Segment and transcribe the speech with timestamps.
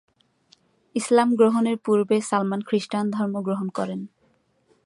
[0.95, 3.99] ইসলাম গ্রহণের পূর্বে সালমান খ্রিষ্টান ধর্ম গ্রহণ করেন।